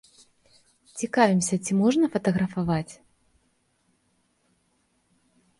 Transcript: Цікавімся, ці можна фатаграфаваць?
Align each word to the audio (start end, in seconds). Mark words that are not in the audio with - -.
Цікавімся, 1.01 1.59
ці 1.65 1.77
можна 1.81 2.05
фатаграфаваць? 2.15 2.93